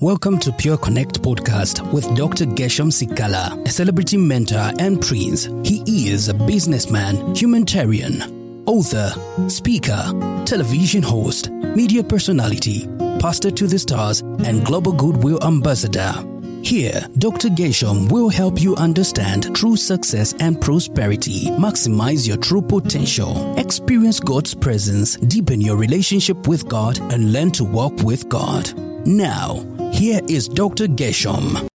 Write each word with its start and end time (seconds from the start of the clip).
Welcome 0.00 0.38
to 0.38 0.52
Pure 0.52 0.76
Connect 0.76 1.20
podcast 1.22 1.92
with 1.92 2.04
Dr. 2.14 2.46
Gershom 2.46 2.88
Sikaala, 2.88 3.66
a 3.66 3.68
celebrity 3.68 4.16
mentor 4.16 4.70
and 4.78 5.02
prince. 5.02 5.46
He 5.64 5.82
is 6.08 6.28
a 6.28 6.34
businessman, 6.34 7.34
humanitarian, 7.34 8.62
author, 8.64 9.10
speaker, 9.48 10.00
television 10.46 11.02
host, 11.02 11.50
media 11.50 12.04
personality, 12.04 12.86
pastor 13.18 13.50
to 13.50 13.66
the 13.66 13.76
stars, 13.76 14.20
and 14.20 14.64
global 14.64 14.92
goodwill 14.92 15.42
ambassador. 15.42 16.14
Here, 16.62 17.00
Dr. 17.18 17.48
Gershom 17.48 18.06
will 18.06 18.28
help 18.28 18.62
you 18.62 18.76
understand 18.76 19.52
true 19.56 19.74
success 19.74 20.32
and 20.38 20.60
prosperity, 20.60 21.46
maximize 21.58 22.24
your 22.24 22.36
true 22.36 22.62
potential, 22.62 23.52
experience 23.58 24.20
God's 24.20 24.54
presence, 24.54 25.16
deepen 25.16 25.60
your 25.60 25.74
relationship 25.76 26.46
with 26.46 26.68
God, 26.68 27.00
and 27.12 27.32
learn 27.32 27.50
to 27.50 27.64
walk 27.64 27.94
with 28.04 28.28
God. 28.28 28.72
Now, 29.04 29.64
here 29.98 30.20
is 30.28 30.46
Dr. 30.46 30.86
Gershom. 30.86 31.68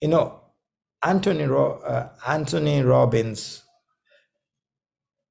You 0.00 0.08
know, 0.08 0.40
Anthony 1.04 1.44
Ro- 1.44 1.80
uh, 1.80 2.08
Anthony 2.26 2.82
Robbins. 2.82 3.62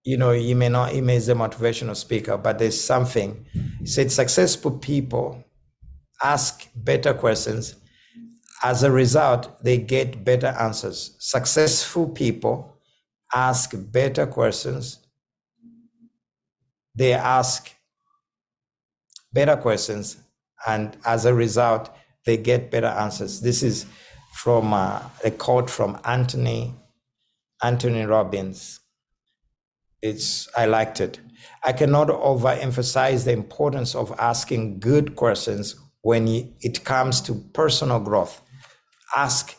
You 0.06 0.18
know, 0.18 0.32
he 0.32 0.54
may 0.54 0.70
not 0.70 0.92
he 0.94 1.02
may 1.02 1.20
be 1.20 1.26
a 1.26 1.36
motivational 1.36 1.96
speaker, 1.96 2.38
but 2.38 2.58
there's 2.58 2.80
something. 2.80 3.46
He 3.80 3.86
said 3.86 4.12
successful 4.12 4.72
people 4.72 5.44
ask 6.24 6.70
better 6.76 7.14
questions. 7.14 7.76
As 8.64 8.84
a 8.84 8.92
result, 8.92 9.62
they 9.64 9.78
get 9.78 10.24
better 10.24 10.48
answers. 10.48 11.16
Successful 11.20 12.08
people 12.08 12.78
ask 13.34 13.74
better 13.76 14.26
questions. 14.26 15.00
They 16.96 17.14
ask 17.14 17.70
better 19.34 19.58
questions, 19.58 20.18
and 20.66 20.98
as 21.06 21.26
a 21.26 21.34
result, 21.34 21.90
they 22.26 22.38
get 22.38 22.72
better 22.72 22.88
answers. 22.88 23.42
This 23.42 23.64
is 23.64 23.86
from 24.34 24.74
uh, 24.74 25.02
a 25.24 25.32
quote 25.32 25.70
from 25.70 26.00
Anthony 26.06 26.74
Anthony 27.62 28.06
Robbins. 28.06 28.80
It's 30.02 30.48
I 30.56 30.66
liked 30.66 31.02
it. 31.02 31.20
I 31.64 31.74
cannot 31.74 32.08
overemphasize 32.08 33.26
the 33.26 33.34
importance 33.34 33.96
of 33.96 34.14
asking 34.20 34.80
good 34.80 35.16
questions 35.16 35.76
when 36.02 36.28
it 36.62 36.84
comes 36.86 37.20
to 37.22 37.36
personal 37.54 38.00
growth. 38.00 38.42
Ask, 39.16 39.56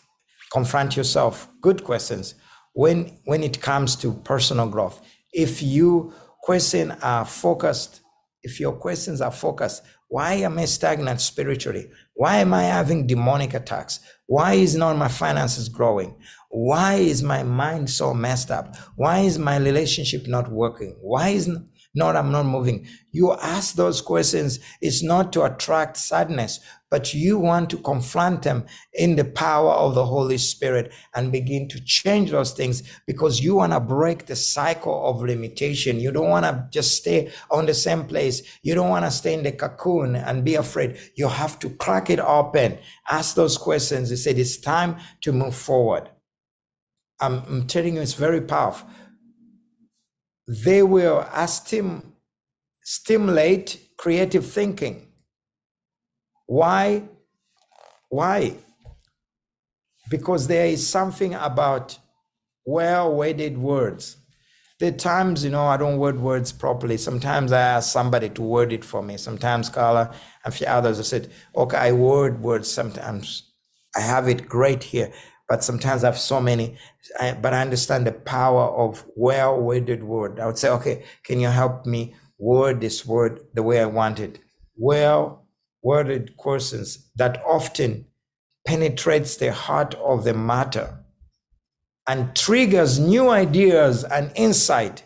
confront 0.50 0.96
yourself. 0.96 1.48
Good 1.60 1.84
questions 1.84 2.34
when 2.72 3.18
when 3.24 3.42
it 3.42 3.60
comes 3.60 3.96
to 3.96 4.12
personal 4.12 4.68
growth. 4.68 5.00
If 5.32 5.62
you 5.62 6.14
question 6.42 6.92
are 7.02 7.24
focused, 7.24 8.00
if 8.42 8.58
your 8.58 8.72
questions 8.72 9.20
are 9.20 9.30
focused, 9.30 9.82
why 10.10 10.34
am 10.34 10.58
I 10.58 10.64
stagnant 10.64 11.20
spiritually? 11.20 11.88
Why 12.14 12.38
am 12.38 12.52
I 12.52 12.64
having 12.64 13.06
demonic 13.06 13.54
attacks? 13.54 14.00
Why 14.26 14.54
is 14.54 14.74
not 14.74 14.96
my 14.96 15.06
finances 15.06 15.68
growing? 15.68 16.16
Why 16.48 16.94
is 16.94 17.22
my 17.22 17.44
mind 17.44 17.90
so 17.90 18.12
messed 18.12 18.50
up? 18.50 18.74
Why 18.96 19.20
is 19.20 19.38
my 19.38 19.56
relationship 19.56 20.26
not 20.26 20.50
working? 20.50 20.96
Why 21.00 21.28
is 21.28 21.48
not 21.94 22.16
I'm 22.16 22.30
not 22.30 22.46
moving? 22.46 22.86
You 23.10 23.32
ask 23.32 23.74
those 23.74 24.00
questions. 24.00 24.60
It's 24.80 25.02
not 25.02 25.32
to 25.32 25.42
attract 25.42 25.96
sadness, 25.96 26.60
but 26.90 27.14
you 27.14 27.38
want 27.38 27.70
to 27.70 27.78
confront 27.78 28.42
them 28.42 28.66
in 28.94 29.16
the 29.16 29.24
power 29.24 29.72
of 29.72 29.94
the 29.94 30.06
Holy 30.06 30.38
Spirit 30.38 30.92
and 31.14 31.32
begin 31.32 31.68
to 31.68 31.84
change 31.84 32.30
those 32.30 32.52
things 32.52 32.82
because 33.06 33.40
you 33.40 33.56
want 33.56 33.72
to 33.72 33.80
break 33.80 34.26
the 34.26 34.36
cycle 34.36 35.08
of 35.08 35.22
limitation. 35.22 36.00
You 36.00 36.12
don't 36.12 36.28
want 36.28 36.46
to 36.46 36.68
just 36.70 36.96
stay 36.96 37.32
on 37.50 37.66
the 37.66 37.74
same 37.74 38.04
place. 38.04 38.42
You 38.62 38.74
don't 38.74 38.90
want 38.90 39.04
to 39.04 39.10
stay 39.10 39.34
in 39.34 39.42
the 39.42 39.52
cocoon 39.52 40.14
and 40.16 40.44
be 40.44 40.54
afraid. 40.54 40.98
You 41.16 41.28
have 41.28 41.58
to 41.60 41.70
crack 41.70 42.10
it 42.10 42.20
open, 42.20 42.78
ask 43.08 43.34
those 43.34 43.58
questions. 43.58 44.10
He 44.10 44.16
said, 44.16 44.38
it's 44.38 44.58
time 44.58 44.96
to 45.22 45.32
move 45.32 45.56
forward. 45.56 46.10
I'm, 47.20 47.42
I'm 47.48 47.66
telling 47.66 47.96
you, 47.96 48.00
it's 48.00 48.14
very 48.14 48.40
powerful. 48.40 48.88
They 50.64 50.82
will 50.82 51.26
stim- 51.46 52.14
stimulate 52.82 53.80
creative 53.98 54.46
thinking 54.46 55.08
why? 56.50 57.04
Why? 58.08 58.56
Because 60.10 60.48
there 60.48 60.66
is 60.66 60.88
something 60.88 61.34
about 61.34 61.98
well 62.66 63.14
weighted 63.14 63.58
words. 63.58 64.16
There 64.80 64.88
are 64.92 64.96
times, 64.96 65.44
you 65.44 65.50
know, 65.50 65.66
I 65.66 65.76
don't 65.76 65.98
word 65.98 66.20
words 66.20 66.52
properly. 66.52 66.96
Sometimes 66.96 67.52
I 67.52 67.60
ask 67.60 67.92
somebody 67.92 68.30
to 68.30 68.42
word 68.42 68.72
it 68.72 68.84
for 68.84 69.02
me. 69.02 69.16
Sometimes 69.16 69.68
Carla 69.70 70.12
and 70.44 70.54
a 70.54 70.56
few 70.56 70.66
others 70.66 70.96
have 70.96 71.06
said, 71.06 71.30
okay, 71.56 71.76
I 71.76 71.92
word 71.92 72.42
words 72.42 72.70
sometimes. 72.70 73.44
I 73.96 74.00
have 74.00 74.28
it 74.28 74.48
great 74.48 74.82
here, 74.84 75.12
but 75.50 75.64
sometimes 75.64 76.04
I 76.04 76.06
have 76.06 76.18
so 76.18 76.40
many. 76.40 76.76
I, 77.18 77.32
but 77.32 77.52
I 77.52 77.60
understand 77.60 78.06
the 78.06 78.12
power 78.12 78.62
of 78.62 79.04
well 79.16 79.60
worded 79.60 80.04
word. 80.04 80.38
I 80.38 80.46
would 80.46 80.56
say, 80.56 80.70
okay, 80.70 81.02
can 81.24 81.40
you 81.40 81.48
help 81.48 81.84
me 81.84 82.14
word 82.38 82.80
this 82.80 83.04
word 83.04 83.40
the 83.52 83.64
way 83.64 83.80
I 83.80 83.86
want 83.86 84.20
it? 84.20 84.38
Well 84.76 85.48
worded 85.82 86.36
questions 86.36 87.10
that 87.16 87.42
often 87.44 88.06
penetrates 88.64 89.36
the 89.36 89.52
heart 89.52 89.96
of 89.96 90.22
the 90.22 90.34
matter 90.34 91.00
and 92.06 92.36
triggers 92.36 93.00
new 93.00 93.28
ideas 93.28 94.04
and 94.04 94.30
insight. 94.36 95.02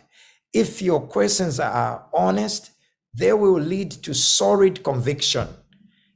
If 0.53 0.79
your 0.79 1.01
questions 1.01 1.59
are 1.59 2.05
honest, 2.13 2.69
they 3.15 3.33
will 3.33 3.59
lead 3.59 3.89
to 4.03 4.13
solid 4.13 4.83
conviction. 4.83 5.47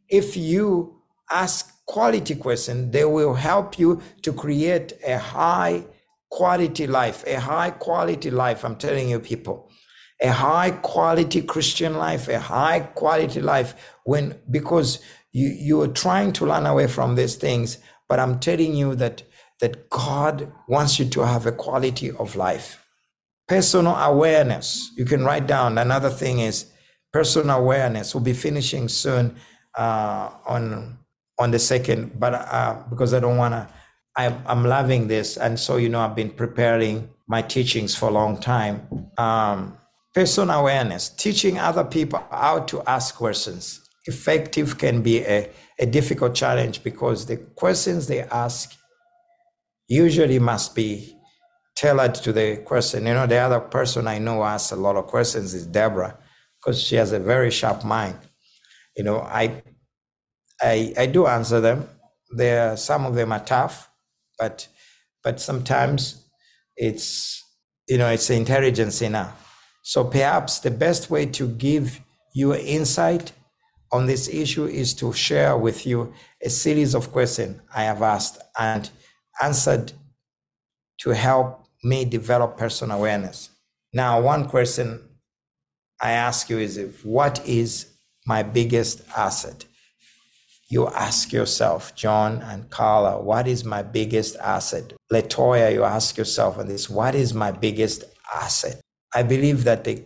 If 0.07 0.37
you 0.37 1.01
ask 1.31 1.73
quality 1.93 2.35
question. 2.35 2.91
they 2.91 3.05
will 3.05 3.35
help 3.49 3.79
you 3.81 4.01
to 4.25 4.31
create 4.43 4.93
a 5.05 5.17
high 5.17 5.83
quality 6.37 6.85
life, 6.85 7.23
a 7.25 7.39
high 7.39 7.71
quality 7.71 8.29
life. 8.29 8.63
I'm 8.63 8.75
telling 8.75 9.09
you, 9.09 9.19
people 9.19 9.69
a 10.21 10.31
high 10.31 10.71
quality 10.71 11.41
Christian 11.41 11.95
life, 11.95 12.27
a 12.27 12.39
high 12.39 12.81
quality 12.81 13.41
life 13.41 13.73
when 14.03 14.37
because 14.51 14.99
you 15.31 15.47
you 15.47 15.81
are 15.81 15.87
trying 15.87 16.33
to 16.33 16.45
run 16.45 16.65
away 16.65 16.87
from 16.87 17.15
these 17.15 17.35
things, 17.35 17.77
but 18.07 18.19
I'm 18.19 18.39
telling 18.39 18.75
you 18.75 18.95
that 18.95 19.23
that 19.61 19.89
God 19.89 20.51
wants 20.67 20.99
you 20.99 21.05
to 21.09 21.25
have 21.25 21.45
a 21.45 21.51
quality 21.51 22.11
of 22.11 22.35
life. 22.35 22.85
Personal 23.47 23.95
awareness. 23.95 24.91
You 24.95 25.05
can 25.05 25.23
write 25.23 25.47
down. 25.47 25.77
Another 25.77 26.09
thing 26.09 26.39
is 26.39 26.71
personal 27.11 27.59
awareness. 27.59 28.13
We'll 28.13 28.23
be 28.23 28.33
finishing 28.33 28.87
soon 28.87 29.35
uh, 29.75 30.29
on 30.45 30.98
on 31.39 31.51
the 31.51 31.59
second, 31.59 32.19
but 32.19 32.33
uh, 32.33 32.83
because 32.89 33.13
I 33.13 33.19
don't 33.19 33.37
want 33.37 33.53
to, 33.53 33.67
I'm 34.17 34.65
loving 34.65 35.07
this, 35.07 35.37
and 35.37 35.57
so 35.57 35.77
you 35.77 35.87
know 35.87 36.01
I've 36.01 36.15
been 36.15 36.31
preparing 36.31 37.09
my 37.27 37.41
teachings 37.41 37.95
for 37.95 38.09
a 38.09 38.11
long 38.11 38.37
time. 38.37 38.87
Um, 39.17 39.77
Personal 40.13 40.61
awareness, 40.61 41.07
teaching 41.07 41.59
other 41.59 41.83
people 41.83 42.21
how 42.31 42.61
to 42.61 42.81
ask 42.87 43.13
questions. 43.15 43.79
Effective 44.05 44.77
can 44.77 45.03
be 45.03 45.19
a, 45.21 45.51
a 45.77 45.85
difficult 45.85 46.33
challenge 46.33 46.83
because 46.83 47.27
the 47.27 47.37
questions 47.37 48.07
they 48.07 48.21
ask 48.21 48.75
usually 49.87 50.39
must 50.39 50.73
be 50.73 51.15
tailored 51.75 52.15
to 52.15 52.33
the 52.33 52.57
question. 52.65 53.05
You 53.05 53.13
know, 53.13 53.27
the 53.27 53.37
other 53.37 53.59
person 53.59 54.07
I 54.07 54.17
know 54.17 54.43
asks 54.43 54.71
a 54.71 54.75
lot 54.75 54.95
of 54.95 55.05
questions 55.05 55.53
is 55.53 55.67
Deborah 55.67 56.17
because 56.59 56.81
she 56.81 56.95
has 56.95 57.11
a 57.11 57.19
very 57.19 57.51
sharp 57.51 57.85
mind. 57.85 58.17
You 58.97 59.03
know, 59.03 59.21
I, 59.21 59.61
I, 60.61 60.93
I 60.97 61.05
do 61.05 61.27
answer 61.27 61.61
them. 61.61 61.87
There, 62.31 62.77
some 62.77 63.05
of 63.05 63.15
them 63.15 63.31
are 63.31 63.43
tough, 63.43 63.89
but, 64.37 64.67
but 65.23 65.39
sometimes 65.39 66.25
it's, 66.75 67.43
you 67.87 67.97
know, 67.97 68.09
it's 68.09 68.29
intelligence 68.29 69.01
enough. 69.01 69.35
So 69.83 70.03
perhaps 70.03 70.59
the 70.59 70.71
best 70.71 71.09
way 71.09 71.25
to 71.27 71.47
give 71.47 71.99
you 72.33 72.53
insight 72.53 73.31
on 73.91 74.05
this 74.05 74.27
issue 74.29 74.65
is 74.65 74.93
to 74.95 75.11
share 75.13 75.57
with 75.57 75.85
you 75.85 76.13
a 76.43 76.49
series 76.49 76.93
of 76.93 77.11
questions 77.11 77.59
I 77.75 77.83
have 77.83 78.01
asked 78.01 78.39
and 78.57 78.89
answered 79.41 79.93
to 80.99 81.11
help 81.11 81.65
me 81.83 82.05
develop 82.05 82.57
personal 82.57 82.97
awareness. 82.97 83.49
Now, 83.93 84.21
one 84.21 84.47
question 84.47 85.01
I 86.01 86.11
ask 86.11 86.49
you 86.49 86.59
is 86.59 86.79
what 87.03 87.45
is 87.47 87.87
my 88.25 88.43
biggest 88.43 89.01
asset? 89.17 89.65
You 90.69 90.87
ask 90.89 91.33
yourself, 91.33 91.95
John 91.95 92.43
and 92.43 92.69
Carla, 92.69 93.19
what 93.19 93.47
is 93.47 93.65
my 93.65 93.81
biggest 93.81 94.35
asset? 94.37 94.93
Latoya, 95.11 95.73
you 95.73 95.83
ask 95.83 96.15
yourself 96.15 96.59
on 96.59 96.67
this, 96.67 96.87
what 96.87 97.15
is 97.15 97.33
my 97.33 97.51
biggest 97.51 98.03
asset? 98.33 98.79
I 99.13 99.23
believe 99.23 99.63
that 99.63 99.83
the 99.83 100.03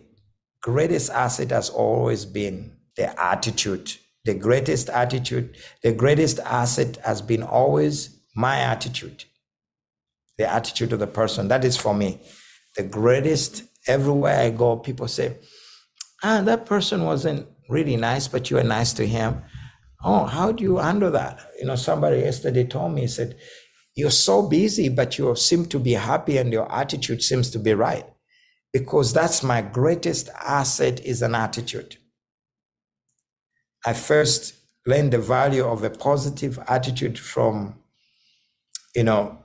greatest 0.62 1.10
asset 1.10 1.50
has 1.50 1.68
always 1.68 2.24
been 2.24 2.72
the 2.96 3.22
attitude. 3.22 3.92
The 4.24 4.32
greatest 4.32 4.88
attitude, 4.88 5.54
the 5.82 5.92
greatest 5.92 6.38
asset 6.40 6.96
has 7.04 7.20
been 7.20 7.42
always 7.42 8.18
my 8.34 8.60
attitude. 8.60 9.24
The 10.38 10.50
attitude 10.50 10.94
of 10.94 10.98
the 10.98 11.06
person. 11.06 11.48
That 11.48 11.66
is 11.66 11.76
for 11.76 11.92
me. 11.94 12.20
The 12.76 12.84
greatest, 12.84 13.64
everywhere 13.86 14.40
I 14.40 14.48
go, 14.48 14.76
people 14.76 15.08
say, 15.08 15.36
ah, 16.22 16.40
that 16.40 16.64
person 16.64 17.04
wasn't 17.04 17.46
really 17.68 17.96
nice, 17.96 18.26
but 18.28 18.50
you 18.50 18.56
were 18.56 18.64
nice 18.64 18.94
to 18.94 19.06
him. 19.06 19.42
Oh, 20.04 20.26
how 20.26 20.52
do 20.52 20.62
you 20.62 20.76
handle 20.76 21.10
that? 21.12 21.40
You 21.58 21.64
know, 21.64 21.76
somebody 21.76 22.18
yesterday 22.18 22.64
told 22.64 22.92
me, 22.92 23.02
he 23.02 23.06
said, 23.06 23.36
You're 23.96 24.10
so 24.10 24.46
busy, 24.46 24.90
but 24.90 25.16
you 25.16 25.34
seem 25.34 25.64
to 25.66 25.78
be 25.78 25.92
happy 25.92 26.36
and 26.36 26.52
your 26.52 26.70
attitude 26.70 27.22
seems 27.22 27.50
to 27.52 27.58
be 27.58 27.72
right. 27.72 28.04
Because 28.70 29.14
that's 29.14 29.42
my 29.42 29.62
greatest 29.62 30.28
asset 30.40 31.00
is 31.00 31.22
an 31.22 31.34
attitude. 31.34 31.96
I 33.86 33.94
first 33.94 34.54
learned 34.86 35.12
the 35.12 35.18
value 35.18 35.64
of 35.64 35.82
a 35.82 35.90
positive 35.90 36.58
attitude 36.68 37.18
from, 37.18 37.78
you 38.94 39.04
know, 39.04 39.38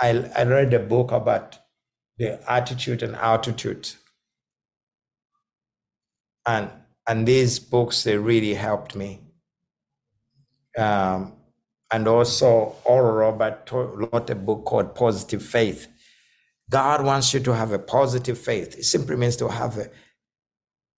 I, 0.00 0.30
I 0.36 0.44
read 0.44 0.72
a 0.72 0.78
book 0.78 1.12
about 1.12 1.58
the 2.16 2.40
attitude 2.50 3.02
and 3.02 3.14
altitude. 3.16 3.90
And 6.46 6.70
and 7.06 7.26
these 7.26 7.58
books 7.58 8.04
they 8.04 8.16
really 8.16 8.54
helped 8.54 8.94
me. 8.94 9.31
Um, 10.78 11.34
and 11.92 12.08
also 12.08 12.76
Oral 12.84 13.12
Robert 13.12 13.70
wrote 13.70 14.30
a 14.30 14.34
book 14.34 14.64
called 14.64 14.94
Positive 14.94 15.42
Faith. 15.42 15.88
God 16.70 17.04
wants 17.04 17.34
you 17.34 17.40
to 17.40 17.54
have 17.54 17.72
a 17.72 17.78
positive 17.78 18.38
faith. 18.38 18.78
It 18.78 18.84
simply 18.84 19.16
means 19.16 19.36
to 19.36 19.48
have 19.48 19.76
a, 19.76 19.90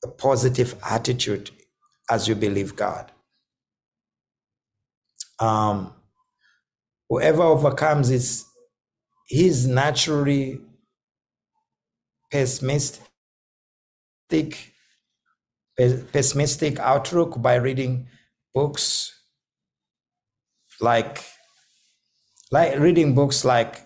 a 0.04 0.08
positive 0.08 0.76
attitude 0.88 1.50
as 2.08 2.28
you 2.28 2.36
believe 2.36 2.76
God. 2.76 3.10
Um, 5.40 5.92
whoever 7.08 7.42
overcomes 7.42 8.10
is 8.10 8.44
he's 9.26 9.66
naturally 9.66 10.60
pessimistic 12.30 13.00
pessimistic 15.76 16.78
outlook 16.78 17.42
by 17.42 17.56
reading 17.56 18.06
books 18.54 19.12
like 20.84 21.24
like 22.52 22.78
reading 22.78 23.14
books 23.14 23.44
like 23.44 23.80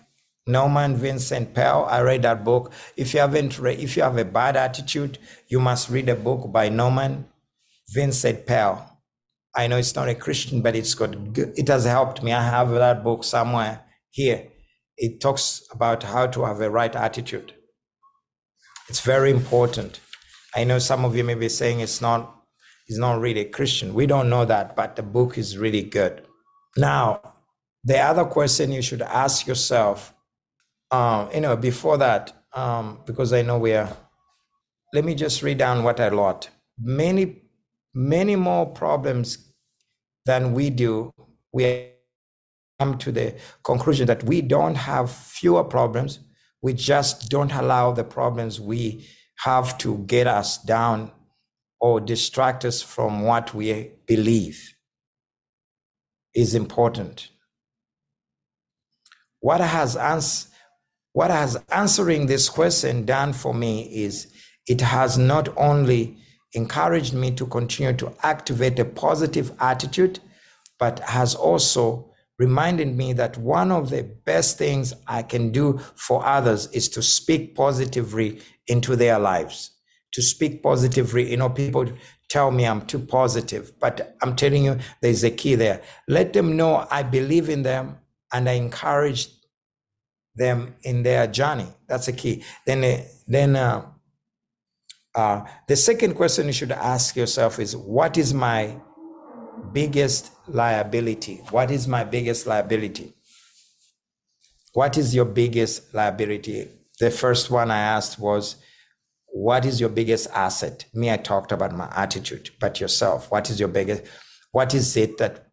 Norman 0.45 0.95
Vincent 0.95 1.55
Peale. 1.55 1.87
I 1.89 2.01
read 2.01 2.21
that 2.23 2.43
book. 2.43 2.71
If 2.97 3.13
you 3.13 3.21
haven't 3.21 3.57
read, 3.57 3.79
if 3.79 3.95
you 3.95 4.03
have 4.03 4.17
a 4.17 4.25
bad 4.25 4.55
attitude, 4.57 5.17
you 5.47 5.59
must 5.59 5.89
read 5.89 6.09
a 6.09 6.15
book 6.15 6.51
by 6.51 6.69
Norman 6.69 7.25
Vincent 7.93 8.45
Peale. 8.45 8.85
I 9.55 9.67
know 9.67 9.77
it's 9.77 9.95
not 9.95 10.09
a 10.09 10.15
Christian, 10.15 10.61
but 10.61 10.75
it's 10.75 10.93
got 10.93 11.15
it 11.37 11.67
has 11.67 11.85
helped 11.85 12.21
me. 12.21 12.31
I 12.33 12.43
have 12.43 12.69
that 12.71 13.03
book 13.03 13.23
somewhere 13.23 13.81
here. 14.11 14.47
It 14.97 15.21
talks 15.21 15.63
about 15.71 16.03
how 16.03 16.27
to 16.27 16.43
have 16.45 16.61
a 16.61 16.69
right 16.69 16.95
attitude. 16.95 17.53
It's 18.89 18.99
very 19.01 19.31
important. 19.31 19.99
I 20.55 20.63
know 20.63 20.79
some 20.79 21.05
of 21.05 21.15
you 21.15 21.23
may 21.23 21.35
be 21.35 21.49
saying 21.49 21.79
it's 21.79 22.01
not 22.01 22.35
it's 22.87 22.99
not 22.99 23.21
really 23.21 23.45
Christian. 23.45 23.93
We 23.93 24.07
don't 24.07 24.29
know 24.29 24.45
that, 24.45 24.75
but 24.75 24.95
the 24.95 25.03
book 25.03 25.37
is 25.37 25.57
really 25.57 25.83
good. 25.83 26.25
Now, 26.77 27.21
the 27.83 27.99
other 27.99 28.25
question 28.25 28.71
you 28.71 28.81
should 28.81 29.01
ask 29.01 29.47
yourself, 29.47 30.13
um, 30.91 31.29
you 31.33 31.41
know, 31.41 31.55
before 31.55 31.97
that, 31.97 32.33
um, 32.53 32.99
because 33.05 33.33
I 33.33 33.41
know 33.41 33.57
we 33.57 33.73
are. 33.73 33.95
Let 34.93 35.05
me 35.05 35.15
just 35.15 35.43
read 35.43 35.59
down 35.59 35.83
what 35.83 35.99
I 35.99 36.09
wrote. 36.09 36.49
Many, 36.79 37.43
many 37.93 38.35
more 38.35 38.65
problems 38.65 39.51
than 40.25 40.53
we 40.53 40.69
do. 40.69 41.13
We 41.51 41.91
come 42.79 42.97
to 42.97 43.11
the 43.11 43.35
conclusion 43.63 44.07
that 44.07 44.23
we 44.23 44.41
don't 44.41 44.75
have 44.75 45.11
fewer 45.11 45.63
problems. 45.63 46.19
We 46.61 46.73
just 46.73 47.29
don't 47.29 47.51
allow 47.51 47.91
the 47.91 48.03
problems 48.03 48.59
we 48.59 49.07
have 49.45 49.77
to 49.79 49.99
get 49.99 50.27
us 50.27 50.57
down 50.57 51.11
or 51.79 52.01
distract 52.01 52.65
us 52.65 52.81
from 52.81 53.21
what 53.21 53.53
we 53.53 53.91
believe 54.05 54.73
is 56.33 56.55
important. 56.55 57.29
What 59.39 59.61
has 59.61 59.95
ans- 59.95 60.47
what 61.13 61.31
has 61.31 61.57
answering 61.69 62.27
this 62.27 62.49
question 62.49 63.05
done 63.05 63.33
for 63.33 63.53
me 63.53 63.83
is 63.83 64.27
it 64.67 64.81
has 64.81 65.17
not 65.17 65.49
only 65.57 66.17
encouraged 66.53 67.13
me 67.13 67.31
to 67.31 67.45
continue 67.45 67.93
to 67.93 68.13
activate 68.23 68.79
a 68.79 68.85
positive 68.85 69.51
attitude, 69.59 70.19
but 70.77 70.99
has 70.99 71.35
also 71.35 72.11
reminded 72.37 72.95
me 72.95 73.11
that 73.13 73.37
one 73.37 73.71
of 73.71 73.89
the 73.89 74.03
best 74.25 74.57
things 74.57 74.93
I 75.07 75.23
can 75.23 75.51
do 75.51 75.79
for 75.95 76.25
others 76.25 76.67
is 76.67 76.87
to 76.89 77.01
speak 77.01 77.55
positively 77.55 78.41
into 78.67 78.95
their 78.95 79.19
lives. 79.19 79.71
To 80.13 80.21
speak 80.21 80.63
positively, 80.63 81.29
you 81.29 81.37
know, 81.37 81.49
people 81.49 81.85
tell 82.29 82.51
me 82.51 82.65
I'm 82.65 82.85
too 82.85 82.99
positive, 82.99 83.73
but 83.79 84.15
I'm 84.21 84.35
telling 84.35 84.63
you, 84.63 84.77
there's 85.01 85.23
a 85.23 85.31
key 85.31 85.55
there. 85.55 85.81
Let 86.07 86.33
them 86.33 86.55
know 86.55 86.87
I 86.89 87.03
believe 87.03 87.49
in 87.49 87.63
them 87.63 87.97
and 88.31 88.47
I 88.47 88.53
encourage 88.53 89.29
them 90.35 90.75
in 90.83 91.03
their 91.03 91.27
journey. 91.27 91.67
That's 91.87 92.07
a 92.07 92.13
key. 92.13 92.43
Then, 92.65 92.83
uh, 92.83 93.03
then 93.27 93.55
uh, 93.55 93.85
uh, 95.15 95.43
the 95.67 95.75
second 95.75 96.13
question 96.13 96.45
you 96.45 96.53
should 96.53 96.71
ask 96.71 97.15
yourself 97.15 97.59
is, 97.59 97.75
what 97.75 98.17
is 98.17 98.33
my 98.33 98.77
biggest 99.73 100.31
liability? 100.47 101.41
What 101.49 101.71
is 101.71 101.87
my 101.87 102.03
biggest 102.03 102.45
liability? 102.45 103.13
What 104.73 104.97
is 104.97 105.15
your 105.15 105.25
biggest 105.25 105.93
liability? 105.95 106.69
The 106.99 107.09
first 107.09 107.49
one 107.49 107.71
I 107.71 107.79
asked 107.79 108.19
was, 108.19 108.57
What 109.31 109.65
is 109.65 109.79
your 109.79 109.89
biggest 109.89 110.29
asset? 110.31 110.85
Me, 110.93 111.11
I 111.11 111.17
talked 111.17 111.51
about 111.51 111.75
my 111.75 111.91
attitude, 111.95 112.49
but 112.59 112.79
yourself, 112.79 113.31
what 113.31 113.49
is 113.49 113.59
your 113.59 113.69
biggest? 113.69 114.03
What 114.51 114.73
is 114.73 114.97
it 114.97 115.17
that 115.19 115.47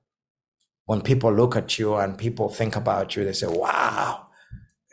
when 0.87 1.00
people 1.00 1.32
look 1.32 1.56
at 1.56 1.78
you 1.78 1.94
and 1.96 2.17
people 2.17 2.49
think 2.49 2.76
about 2.76 3.17
you, 3.17 3.25
they 3.25 3.32
say, 3.32 3.46
Wow, 3.49 4.28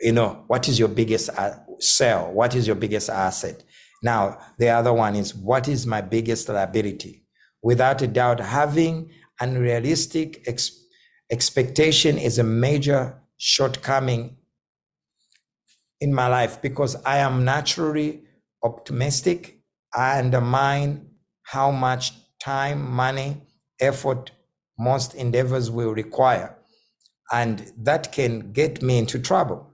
you 0.00 0.12
know, 0.12 0.44
what 0.48 0.68
is 0.68 0.78
your 0.78 0.88
biggest 0.88 1.30
uh, 1.30 1.56
sell? 1.80 2.32
What 2.32 2.54
is 2.54 2.66
your 2.66 2.76
biggest 2.76 3.08
asset? 3.08 3.64
Now, 4.02 4.38
the 4.58 4.68
other 4.68 4.92
one 4.92 5.16
is, 5.16 5.34
What 5.34 5.68
is 5.68 5.86
my 5.86 6.00
biggest 6.00 6.48
liability? 6.48 7.24
without 7.64 8.02
a 8.02 8.06
doubt, 8.06 8.38
having 8.38 9.10
unrealistic 9.40 10.46
ex- 10.46 10.84
expectation 11.30 12.18
is 12.18 12.38
a 12.38 12.44
major 12.44 13.18
shortcoming 13.38 14.36
in 16.00 16.14
my 16.14 16.28
life 16.28 16.60
because 16.60 16.94
I 17.04 17.18
am 17.18 17.44
naturally 17.44 18.23
optimistic. 18.64 19.60
I 19.94 20.18
undermine 20.18 21.10
how 21.42 21.70
much 21.70 22.12
time, 22.40 22.90
money, 22.90 23.42
effort 23.80 24.32
most 24.78 25.14
endeavors 25.14 25.70
will 25.70 25.94
require. 25.94 26.56
And 27.32 27.72
that 27.78 28.12
can 28.12 28.52
get 28.52 28.82
me 28.82 28.98
into 28.98 29.18
trouble. 29.18 29.70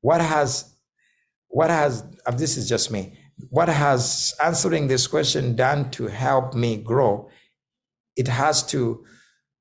What 0.00 0.20
has, 0.20 0.74
what 1.48 1.70
has, 1.70 2.04
uh, 2.26 2.30
this 2.32 2.56
is 2.56 2.68
just 2.68 2.90
me, 2.90 3.18
what 3.50 3.68
has 3.68 4.34
answering 4.42 4.88
this 4.88 5.06
question 5.06 5.56
done 5.56 5.90
to 5.92 6.06
help 6.06 6.54
me 6.54 6.76
grow? 6.76 7.28
It 8.16 8.28
has 8.28 8.62
to 8.66 9.04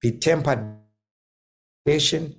be 0.02 0.12
tempered 0.12 0.78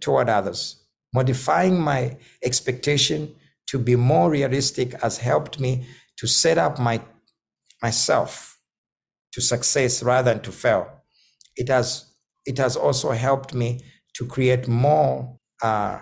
toward 0.01 0.29
others. 0.29 0.85
Modifying 1.15 1.81
my 1.81 2.17
expectation 2.43 3.35
to 3.73 3.79
be 3.79 3.97
more 3.97 4.31
realistic 4.31 5.01
has 5.03 5.19
helped 5.19 5.59
me 5.59 5.87
to 6.19 6.27
set 6.29 6.59
up 6.59 6.79
my 6.79 7.01
myself 7.83 8.61
to 9.33 9.41
success 9.41 10.03
rather 10.03 10.33
than 10.33 10.43
to 10.43 10.53
fail. 10.53 10.87
It 11.57 11.69
has 11.69 12.15
it 12.47 12.59
has 12.59 12.77
also 12.77 13.11
helped 13.11 13.55
me 13.55 13.81
to 14.15 14.27
create 14.27 14.69
more 14.69 15.39
uh, 15.63 15.99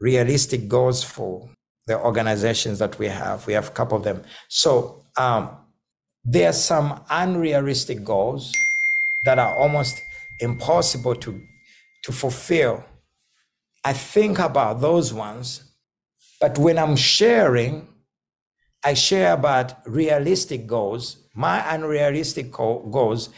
realistic 0.00 0.68
goals 0.68 1.02
for 1.02 1.50
the 1.86 1.98
organizations 1.98 2.78
that 2.78 2.98
we 2.98 3.08
have. 3.08 3.46
We 3.46 3.54
have 3.54 3.68
a 3.68 3.72
couple 3.72 3.98
of 3.98 4.04
them. 4.04 4.22
So 4.48 5.04
um, 5.16 5.50
there 6.24 6.50
are 6.50 6.52
some 6.52 7.02
unrealistic 7.10 8.04
goals 8.04 8.52
that 9.24 9.38
are 9.38 9.56
almost 9.56 10.00
impossible 10.40 11.16
to, 11.16 11.40
to 12.04 12.12
fulfill. 12.12 12.84
I 13.84 13.92
think 13.92 14.38
about 14.38 14.80
those 14.80 15.12
ones, 15.12 15.71
but 16.42 16.58
when 16.58 16.76
I'm 16.76 16.96
sharing, 16.96 17.86
I 18.84 18.94
share 18.94 19.32
about 19.32 19.86
realistic 19.86 20.66
goals. 20.66 21.18
My 21.36 21.72
unrealistic 21.72 22.50
goals, 22.50 23.28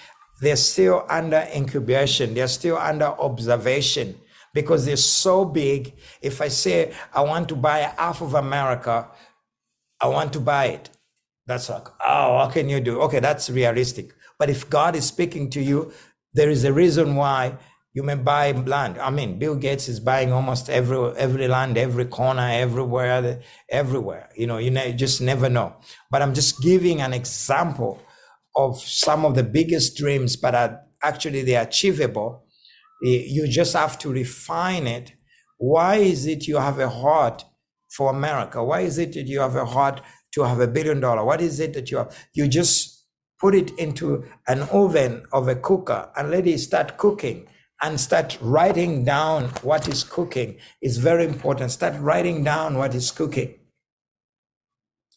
they're 0.40 0.56
still 0.56 1.04
under 1.10 1.46
incubation, 1.54 2.32
they're 2.32 2.48
still 2.48 2.78
under 2.78 3.04
observation 3.04 4.18
because 4.54 4.86
they're 4.86 4.96
so 4.96 5.44
big. 5.44 5.92
If 6.22 6.40
I 6.40 6.48
say 6.48 6.94
I 7.12 7.20
want 7.20 7.50
to 7.50 7.56
buy 7.56 7.92
half 7.98 8.22
of 8.22 8.32
America, 8.32 9.06
I 10.00 10.08
want 10.08 10.32
to 10.32 10.40
buy 10.40 10.68
it. 10.68 10.88
That's 11.46 11.68
like, 11.68 11.88
oh, 12.06 12.36
what 12.36 12.54
can 12.54 12.70
you 12.70 12.80
do? 12.80 13.02
Okay, 13.02 13.20
that's 13.20 13.50
realistic. 13.50 14.14
But 14.38 14.48
if 14.48 14.70
God 14.70 14.96
is 14.96 15.04
speaking 15.04 15.50
to 15.50 15.60
you, 15.60 15.92
there 16.32 16.48
is 16.48 16.64
a 16.64 16.72
reason 16.72 17.16
why 17.16 17.58
you 17.94 18.02
may 18.02 18.16
buy 18.16 18.52
land. 18.52 18.98
I 18.98 19.10
mean, 19.10 19.38
Bill 19.38 19.56
Gates 19.56 19.88
is 19.88 20.00
buying 20.00 20.32
almost 20.32 20.68
every 20.68 20.98
every 21.16 21.48
land, 21.48 21.78
every 21.78 22.06
corner, 22.06 22.48
everywhere, 22.52 23.40
everywhere. 23.70 24.30
You 24.36 24.48
know, 24.48 24.58
you, 24.58 24.70
ne- 24.72 24.94
just 24.94 25.20
never 25.22 25.48
know. 25.48 25.76
But 26.10 26.20
I'm 26.22 26.34
just 26.34 26.60
giving 26.60 27.00
an 27.00 27.14
example 27.14 28.02
of 28.56 28.80
some 28.80 29.24
of 29.24 29.36
the 29.36 29.44
biggest 29.44 29.96
dreams, 29.96 30.36
but 30.36 30.54
I, 30.56 30.76
actually 31.02 31.42
they're 31.42 31.62
achievable. 31.62 32.44
You 33.02 33.46
just 33.48 33.74
have 33.74 33.98
to 34.00 34.12
refine 34.12 34.86
it. 34.86 35.12
Why 35.58 35.96
is 35.96 36.26
it 36.26 36.46
you 36.48 36.56
have 36.56 36.78
a 36.78 36.88
heart 36.88 37.44
for 37.90 38.10
America? 38.10 38.64
Why 38.64 38.80
is 38.80 38.98
it 38.98 39.12
that 39.14 39.26
you 39.26 39.40
have 39.40 39.56
a 39.56 39.64
heart 39.66 40.00
to 40.32 40.42
have 40.44 40.60
a 40.60 40.66
billion 40.68 41.00
dollar? 41.00 41.24
What 41.24 41.40
is 41.40 41.60
it 41.60 41.74
that 41.74 41.90
you 41.90 41.98
have? 41.98 42.16
You 42.32 42.48
just 42.48 43.04
put 43.40 43.54
it 43.54 43.70
into 43.78 44.24
an 44.48 44.62
oven 44.72 45.24
of 45.32 45.48
a 45.48 45.54
cooker 45.56 46.10
and 46.16 46.30
let 46.30 46.46
it 46.46 46.58
start 46.60 46.96
cooking 46.96 47.46
and 47.84 48.00
start 48.00 48.38
writing 48.40 49.04
down 49.04 49.44
what 49.62 49.86
is 49.88 50.04
cooking. 50.04 50.56
It's 50.80 50.96
very 50.96 51.26
important. 51.26 51.70
Start 51.70 52.00
writing 52.00 52.42
down 52.42 52.78
what 52.78 52.94
is 52.94 53.10
cooking. 53.10 53.54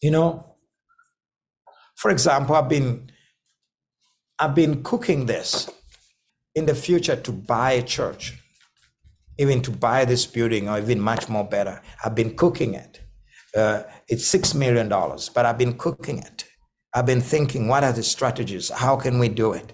You 0.02 0.10
know, 0.10 0.56
for 1.96 2.10
example, 2.10 2.54
I've 2.54 2.68
been 2.68 3.10
I've 4.38 4.54
been 4.54 4.82
cooking 4.82 5.24
this 5.26 5.70
in 6.54 6.66
the 6.66 6.74
future 6.74 7.16
to 7.16 7.32
buy 7.32 7.72
a 7.72 7.82
church, 7.82 8.38
even 9.38 9.62
to 9.62 9.70
buy 9.70 10.04
this 10.04 10.26
building, 10.26 10.68
or 10.68 10.78
even 10.78 11.00
much 11.00 11.28
more 11.28 11.44
better. 11.44 11.80
I've 12.04 12.14
been 12.14 12.36
cooking 12.36 12.74
it. 12.74 13.00
Uh, 13.56 13.84
it's 14.08 14.26
six 14.26 14.54
million 14.54 14.90
dollars, 14.90 15.30
but 15.30 15.46
I've 15.46 15.58
been 15.58 15.78
cooking 15.78 16.18
it. 16.18 16.44
I've 16.94 17.06
been 17.06 17.22
thinking, 17.22 17.66
what 17.66 17.82
are 17.82 17.92
the 17.92 18.02
strategies? 18.02 18.68
How 18.70 18.96
can 18.96 19.18
we 19.18 19.30
do 19.30 19.54
it? 19.54 19.72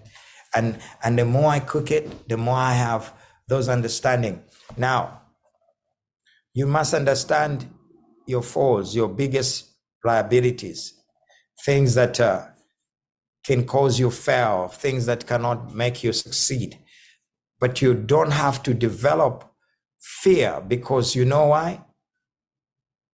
And 0.55 0.79
and 1.03 1.19
the 1.19 1.25
more 1.25 1.51
I 1.51 1.61
cook 1.61 1.91
it, 1.91 2.29
the 2.29 2.37
more 2.37 2.57
I 2.57 2.73
have 2.73 3.13
those 3.49 3.69
understanding. 3.69 4.43
Now, 4.77 5.23
you 6.55 6.67
must 6.67 6.95
understand 6.95 7.69
your 8.27 8.43
foes, 8.43 8.95
your 8.95 9.09
biggest 9.09 9.75
liabilities, 10.05 10.95
things 11.65 11.95
that 11.95 12.21
uh, 12.21 12.47
can 13.45 13.67
cause 13.67 13.99
you 13.99 14.11
fail, 14.11 14.69
things 14.69 15.07
that 15.07 15.27
cannot 15.27 15.75
make 15.75 16.03
you 16.03 16.13
succeed. 16.13 16.79
But 17.61 17.83
you 17.83 17.95
don't 17.95 18.33
have 18.33 18.63
to 18.65 18.75
develop 18.75 19.53
fear 20.01 20.63
because 20.67 21.15
you 21.15 21.25
know 21.25 21.47
why? 21.47 21.85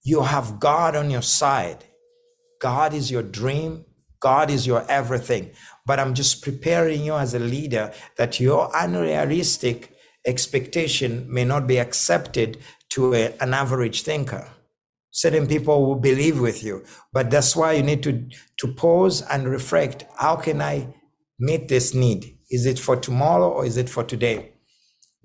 You 0.02 0.23
have 0.23 0.61
God 0.61 0.97
on 0.97 1.11
your 1.11 1.23
side. 1.23 1.85
God 2.61 2.94
is 2.94 3.11
your 3.11 3.23
dream. 3.23 3.85
God 4.21 4.50
is 4.50 4.67
your 4.67 4.85
everything. 4.91 5.50
But 5.87 5.99
I'm 5.99 6.15
just 6.15 6.43
preparing 6.43 7.05
you 7.05 7.15
as 7.15 7.35
a 7.35 7.39
leader 7.39 7.93
that 8.17 8.39
your 8.39 8.71
unrealistic 8.75 9.95
expectation 10.27 11.27
may 11.33 11.45
not 11.45 11.67
be 11.67 11.79
accepted 11.79 12.59
to 12.91 13.15
a, 13.15 13.35
an 13.41 13.55
average 13.55 14.03
thinker. 14.03 14.49
Certain 15.11 15.47
people 15.47 15.87
will 15.87 15.97
believe 15.97 16.41
with 16.41 16.62
you 16.62 16.85
but 17.12 17.31
that's 17.31 17.57
why 17.57 17.73
you 17.73 17.83
need 17.83 18.03
to 18.03 18.29
to 18.59 18.69
pause 18.75 19.23
and 19.23 19.49
reflect. 19.49 20.05
How 20.17 20.37
can 20.37 20.61
i 20.61 20.95
meet 21.39 21.69
this 21.69 21.95
need? 21.95 22.39
Is 22.50 22.67
it 22.67 22.79
for 22.79 22.97
tomorrow 22.97 23.50
or 23.50 23.65
is 23.67 23.77
it 23.77 23.89
for 23.89 24.05
today? 24.05 24.53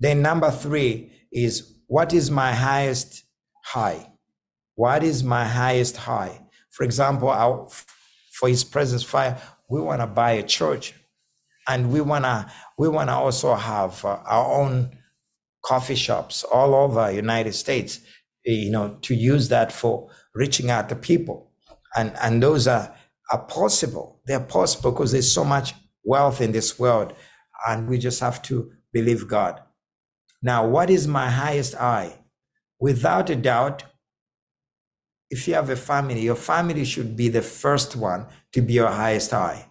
Then 0.00 0.22
number 0.22 0.50
three 0.50 1.12
is 1.32 1.78
what 1.86 2.12
is 2.12 2.30
my 2.30 2.52
highest 2.52 3.24
high? 3.64 4.12
What 4.74 5.02
is 5.02 5.22
my 5.22 5.44
highest 5.44 5.96
high? 5.96 6.46
For 6.70 6.84
example 6.84 7.28
our, 7.28 7.68
for 8.38 8.48
his 8.48 8.64
presence 8.64 9.02
fire 9.02 9.40
we 9.68 9.80
want 9.80 10.00
to 10.00 10.06
buy 10.06 10.32
a 10.32 10.42
church 10.42 10.94
and 11.68 11.90
we 11.92 12.00
want 12.00 12.24
to 12.24 12.50
we 12.78 12.88
want 12.88 13.08
to 13.08 13.14
also 13.14 13.54
have 13.54 14.04
uh, 14.04 14.18
our 14.26 14.60
own 14.60 14.90
coffee 15.64 15.94
shops 15.96 16.44
all 16.44 16.74
over 16.74 17.10
united 17.10 17.52
states 17.52 18.00
you 18.46 18.70
know, 18.70 18.96
to 19.02 19.14
use 19.14 19.48
that 19.48 19.72
for 19.72 20.08
reaching 20.34 20.70
out 20.70 20.88
to 20.88 20.96
people. 20.96 21.50
And, 21.96 22.12
and 22.22 22.42
those 22.42 22.68
are, 22.68 22.94
are 23.32 23.44
possible. 23.46 24.20
They're 24.26 24.40
possible 24.40 24.92
because 24.92 25.12
there's 25.12 25.32
so 25.32 25.44
much 25.44 25.74
wealth 26.04 26.40
in 26.40 26.52
this 26.52 26.78
world 26.78 27.12
and 27.66 27.88
we 27.88 27.98
just 27.98 28.20
have 28.20 28.40
to 28.42 28.70
believe 28.92 29.26
God. 29.28 29.60
Now, 30.42 30.66
what 30.66 30.90
is 30.90 31.08
my 31.08 31.28
highest 31.28 31.74
high? 31.74 32.20
Without 32.78 33.30
a 33.30 33.36
doubt, 33.36 33.84
if 35.30 35.48
you 35.48 35.54
have 35.54 35.70
a 35.70 35.76
family, 35.76 36.20
your 36.20 36.36
family 36.36 36.84
should 36.84 37.16
be 37.16 37.28
the 37.28 37.42
first 37.42 37.96
one 37.96 38.26
to 38.52 38.62
be 38.62 38.74
your 38.74 38.90
highest 38.90 39.30
high. 39.32 39.66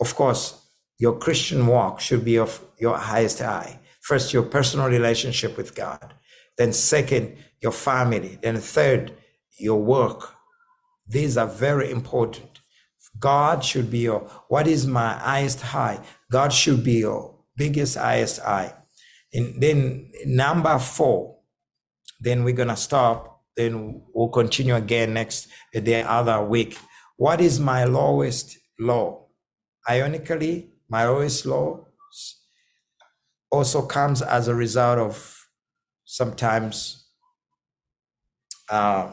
Of 0.00 0.14
course, 0.14 0.66
your 0.98 1.18
Christian 1.18 1.66
walk 1.66 2.00
should 2.00 2.24
be 2.24 2.38
of 2.38 2.60
your 2.78 2.96
highest 2.96 3.38
high. 3.38 3.80
First, 4.00 4.32
your 4.32 4.42
personal 4.42 4.88
relationship 4.88 5.56
with 5.56 5.74
God. 5.74 6.14
Then, 6.56 6.72
second, 6.72 7.36
your 7.62 7.72
family. 7.72 8.38
Then, 8.42 8.56
third, 8.56 9.12
your 9.58 9.80
work. 9.80 10.34
These 11.06 11.36
are 11.36 11.46
very 11.46 11.90
important. 11.90 12.60
God 13.18 13.64
should 13.64 13.90
be 13.90 13.98
your, 13.98 14.20
what 14.48 14.66
is 14.66 14.86
my 14.86 15.14
highest 15.14 15.60
high? 15.60 16.00
God 16.30 16.52
should 16.52 16.84
be 16.84 16.98
your 17.00 17.34
biggest, 17.56 17.96
highest 17.96 18.40
high. 18.40 18.74
And 19.32 19.60
then, 19.60 20.12
number 20.26 20.78
four, 20.78 21.38
then 22.20 22.44
we're 22.44 22.54
going 22.54 22.68
to 22.68 22.76
stop. 22.76 23.29
Then 23.60 24.00
we'll 24.14 24.28
continue 24.30 24.74
again 24.74 25.12
next, 25.12 25.48
the 25.74 25.96
other 25.96 26.42
week. 26.42 26.78
What 27.18 27.42
is 27.42 27.60
my 27.60 27.84
lowest 27.84 28.56
low? 28.78 29.28
Ironically, 29.86 30.70
my 30.88 31.06
lowest 31.06 31.44
low 31.44 31.88
also 33.52 33.82
comes 33.82 34.22
as 34.22 34.48
a 34.48 34.54
result 34.54 34.98
of 34.98 35.46
sometimes 36.06 37.06
uh, 38.70 39.12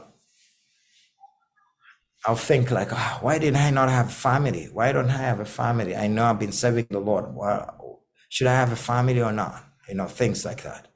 I'll 2.25 2.35
think 2.35 2.71
like, 2.71 2.89
oh, 2.91 3.17
why 3.21 3.39
did 3.39 3.55
I 3.55 3.69
not 3.71 3.89
have 3.89 4.13
family? 4.13 4.69
Why 4.71 4.93
don't 4.93 5.09
I 5.09 5.17
have 5.17 5.41
a 5.41 5.45
family? 5.45 5.93
I 5.93 6.07
know 6.07 6.23
I've 6.23 6.39
been 6.39 6.53
serving 6.53 6.87
the 6.89 6.99
Lord. 6.99 7.35
Well, 7.35 8.01
should 8.29 8.47
I 8.47 8.53
have 8.53 8.71
a 8.71 8.77
family 8.77 9.21
or 9.21 9.33
not? 9.33 9.61
You 9.89 9.95
know, 9.95 10.07
things 10.07 10.45
like 10.45 10.63
that. 10.63 10.87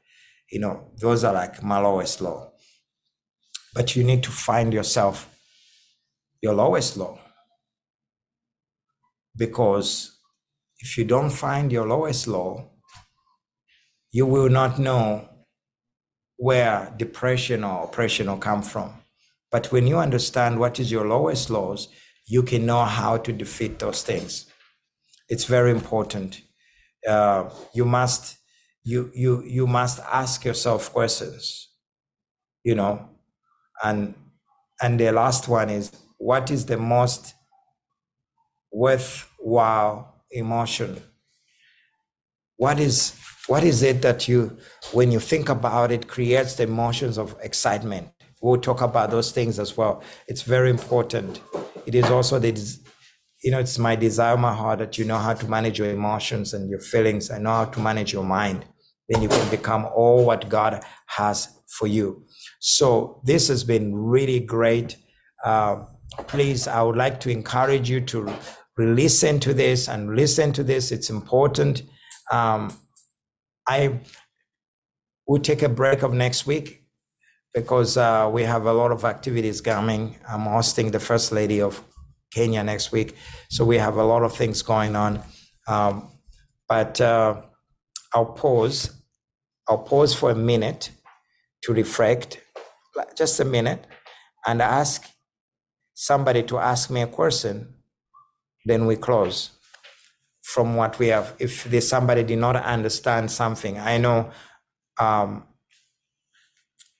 You 0.49 0.59
know, 0.59 0.91
those 1.01 1.25
are 1.25 1.33
like 1.33 1.61
my 1.61 1.79
lowest 1.79 2.21
low. 2.21 2.50
But 3.73 3.95
you 3.95 4.03
need 4.03 4.23
to 4.23 4.31
find 4.31 4.73
yourself 4.73 5.29
your 6.41 6.53
lowest 6.53 6.97
low. 6.97 7.19
Because 9.35 10.17
if 10.79 10.97
you 10.97 11.05
don't 11.05 11.29
find 11.29 11.71
your 11.71 11.87
lowest 11.87 12.27
low, 12.27 12.71
you 14.11 14.25
will 14.25 14.49
not 14.49 14.77
know 14.79 15.29
where 16.37 16.93
depression 16.97 17.63
or 17.63 17.83
oppression 17.85 18.27
will 18.27 18.37
come 18.37 18.61
from. 18.63 18.93
But 19.51 19.71
when 19.71 19.87
you 19.87 19.97
understand 19.99 20.59
what 20.59 20.79
is 20.79 20.91
your 20.91 21.07
lowest 21.07 21.49
lows, 21.49 21.87
you 22.25 22.43
can 22.43 22.65
know 22.65 22.83
how 22.85 23.17
to 23.17 23.31
defeat 23.31 23.79
those 23.79 24.03
things. 24.03 24.45
It's 25.29 25.45
very 25.45 25.71
important. 25.71 26.41
Uh, 27.07 27.49
you 27.73 27.85
must 27.85 28.37
you 28.83 29.11
you 29.13 29.43
you 29.43 29.67
must 29.67 29.99
ask 30.11 30.43
yourself 30.45 30.91
questions. 30.91 31.69
You 32.63 32.75
know, 32.75 33.10
and 33.83 34.13
and 34.81 34.99
the 34.99 35.11
last 35.11 35.47
one 35.47 35.69
is 35.69 35.91
what 36.17 36.49
is 36.51 36.65
the 36.65 36.77
most 36.77 37.35
worthwhile 38.71 40.23
emotion? 40.31 41.01
What 42.57 42.79
is 42.79 43.15
what 43.47 43.63
is 43.63 43.81
it 43.81 44.01
that 44.03 44.27
you, 44.27 44.57
when 44.93 45.11
you 45.11 45.19
think 45.19 45.49
about 45.49 45.91
it, 45.91 46.07
creates 46.07 46.55
the 46.55 46.63
emotions 46.63 47.17
of 47.17 47.35
excitement? 47.41 48.09
We'll 48.41 48.61
talk 48.61 48.81
about 48.81 49.11
those 49.11 49.31
things 49.31 49.59
as 49.59 49.75
well. 49.75 50.03
It's 50.27 50.43
very 50.43 50.69
important. 50.69 51.41
It 51.85 51.95
is 51.95 52.05
also 52.05 52.39
the, 52.39 52.49
you 53.43 53.51
know, 53.51 53.59
it's 53.59 53.77
my 53.77 53.95
desire, 53.95 54.37
my 54.37 54.53
heart 54.53 54.79
that 54.79 54.97
you 54.97 55.05
know 55.05 55.17
how 55.17 55.33
to 55.33 55.47
manage 55.47 55.79
your 55.79 55.89
emotions 55.89 56.53
and 56.53 56.69
your 56.69 56.79
feelings 56.79 57.29
and 57.29 57.43
know 57.43 57.51
how 57.51 57.65
to 57.65 57.79
manage 57.79 58.13
your 58.13 58.23
mind. 58.23 58.65
Then 59.09 59.21
you 59.21 59.29
can 59.29 59.49
become 59.49 59.85
all 59.85 60.23
what 60.23 60.47
God 60.47 60.83
has 61.07 61.49
for 61.67 61.87
you. 61.87 62.25
So 62.61 63.19
this 63.23 63.47
has 63.47 63.63
been 63.63 63.95
really 63.95 64.39
great. 64.39 64.95
Uh, 65.43 65.85
please, 66.27 66.67
I 66.67 66.83
would 66.83 66.95
like 66.95 67.19
to 67.21 67.31
encourage 67.31 67.89
you 67.89 68.01
to 68.01 68.31
listen 68.77 69.39
to 69.39 69.53
this 69.53 69.89
and 69.89 70.15
listen 70.15 70.53
to 70.53 70.63
this. 70.63 70.91
It's 70.91 71.09
important. 71.09 71.81
Um, 72.31 72.77
I 73.67 73.99
will 75.27 75.39
take 75.39 75.63
a 75.63 75.69
break 75.69 76.03
of 76.03 76.13
next 76.13 76.45
week 76.45 76.83
because 77.51 77.97
uh, 77.97 78.29
we 78.31 78.43
have 78.43 78.67
a 78.67 78.73
lot 78.73 78.91
of 78.91 79.05
activities 79.05 79.59
coming. 79.59 80.17
I'm 80.29 80.41
hosting 80.41 80.91
the 80.91 80.99
First 80.99 81.31
Lady 81.31 81.61
of 81.61 81.83
Kenya 82.31 82.63
next 82.63 82.91
week, 82.91 83.15
so 83.49 83.65
we 83.65 83.79
have 83.79 83.97
a 83.97 84.03
lot 84.03 84.21
of 84.21 84.35
things 84.35 84.61
going 84.61 84.95
on. 84.95 85.21
Um, 85.67 86.11
but 86.69 87.01
uh, 87.01 87.41
I'll 88.13 88.33
pause. 88.33 88.91
I'll 89.67 89.79
pause 89.79 90.13
for 90.13 90.29
a 90.29 90.35
minute 90.35 90.91
to 91.63 91.73
reflect, 91.73 92.39
just 93.15 93.39
a 93.39 93.45
minute, 93.45 93.85
and 94.45 94.61
ask 94.61 95.09
somebody 95.93 96.43
to 96.43 96.57
ask 96.59 96.89
me 96.89 97.01
a 97.01 97.07
question. 97.07 97.75
Then 98.65 98.85
we 98.87 98.95
close 98.97 99.51
from 100.43 100.75
what 100.75 100.99
we 100.99 101.07
have. 101.09 101.35
If 101.39 101.65
there's 101.65 101.87
somebody 101.87 102.23
did 102.23 102.39
not 102.39 102.55
understand 102.57 103.31
something, 103.31 103.79
I 103.79 103.97
know 103.97 104.31
um, 104.99 105.43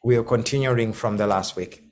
we 0.04 0.18
are 0.18 0.24
continuing 0.24 0.94
from 0.94 1.18
the 1.18 1.28
last 1.28 1.56
week. 1.56 1.84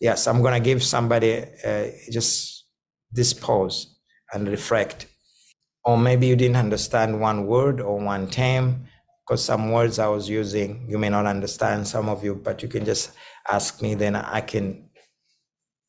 Yes, 0.00 0.26
I'm 0.26 0.42
going 0.42 0.54
to 0.54 0.60
give 0.60 0.82
somebody 0.82 1.44
uh, 1.64 1.86
just 2.10 2.66
this 3.12 3.34
pause 3.34 3.96
and 4.32 4.48
reflect. 4.48 5.06
or 5.84 5.98
maybe 5.98 6.26
you 6.26 6.36
didn't 6.36 6.56
understand 6.56 7.20
one 7.20 7.46
word 7.46 7.80
or 7.80 7.98
one 7.98 8.28
term 8.30 8.86
because 9.32 9.46
some 9.46 9.70
words 9.70 9.98
I 9.98 10.08
was 10.08 10.28
using, 10.28 10.84
you 10.90 10.98
may 10.98 11.08
not 11.08 11.24
understand 11.24 11.88
some 11.88 12.10
of 12.10 12.22
you, 12.22 12.34
but 12.34 12.62
you 12.62 12.68
can 12.68 12.84
just 12.84 13.12
ask 13.50 13.80
me, 13.80 13.94
then 13.94 14.14
I 14.14 14.42
can 14.42 14.90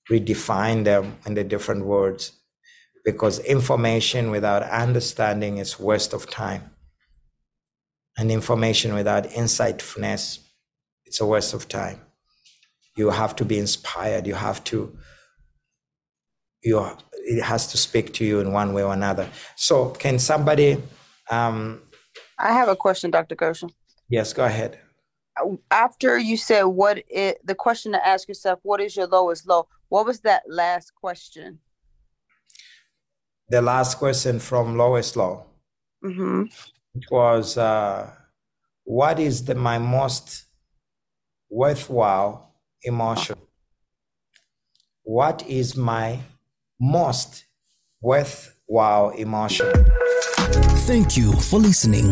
redefine 0.10 0.86
them 0.86 1.18
in 1.26 1.34
the 1.34 1.44
different 1.44 1.84
words. 1.86 2.32
Because 3.04 3.40
information 3.40 4.32
without 4.32 4.64
understanding 4.64 5.58
is 5.58 5.78
waste 5.78 6.14
of 6.14 6.30
time. 6.30 6.72
And 8.18 8.32
information 8.32 8.94
without 8.94 9.26
insightfulness, 9.26 10.40
it's 11.06 11.20
a 11.20 11.26
waste 11.26 11.54
of 11.54 11.68
time. 11.68 12.00
You 12.96 13.10
have 13.10 13.36
to 13.36 13.44
be 13.44 13.60
inspired. 13.60 14.26
You 14.26 14.36
have 14.36 14.64
to, 14.72 14.98
you, 16.64 16.80
it 17.12 17.44
has 17.44 17.68
to 17.74 17.78
speak 17.78 18.14
to 18.14 18.24
you 18.24 18.40
in 18.40 18.54
one 18.54 18.72
way 18.72 18.84
or 18.84 18.94
another. 18.94 19.28
So, 19.58 19.90
can 19.90 20.18
somebody 20.18 20.82
um, 21.30 21.82
I 22.38 22.54
have 22.54 22.68
a 22.68 22.76
question, 22.76 23.12
Dr. 23.12 23.36
Gershom. 23.36 23.72
Yes, 24.10 24.34
go 24.34 24.46
ahead. 24.46 24.80
After 25.72 26.18
you 26.18 26.38
said 26.38 26.64
what 26.64 27.04
it, 27.10 27.46
the 27.46 27.56
question 27.56 27.94
to 27.94 28.08
ask 28.08 28.28
yourself, 28.28 28.60
what 28.64 28.82
is 28.82 28.96
your 28.96 29.08
lowest 29.08 29.48
low? 29.48 29.68
What 29.90 30.06
was 30.06 30.20
that 30.22 30.44
last 30.48 30.94
question? 30.94 31.60
The 33.50 33.62
last 33.62 33.98
question 33.98 34.40
from 34.40 34.78
lowest 34.78 35.16
low. 35.16 35.46
Mm-hmm. 36.04 36.44
It 36.96 37.06
was, 37.10 37.58
uh, 37.58 38.12
what 38.84 39.20
is 39.20 39.46
the 39.46 39.56
my 39.56 39.80
most 39.80 40.46
worthwhile 41.50 42.56
emotion? 42.84 43.38
What 45.04 45.44
is 45.48 45.76
my 45.76 46.20
most 46.80 47.46
worthwhile 48.02 49.10
emotion? 49.12 49.72
Thank 50.86 51.16
you 51.16 51.32
for 51.32 51.60
listening. 51.60 52.12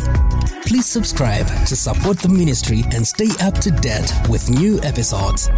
Please 0.66 0.86
subscribe 0.86 1.46
to 1.68 1.76
support 1.76 2.20
the 2.20 2.30
ministry 2.30 2.86
and 2.94 3.06
stay 3.06 3.28
up 3.42 3.56
to 3.56 3.70
date 3.70 4.10
with 4.30 4.50
new 4.50 4.80
episodes. 4.82 5.50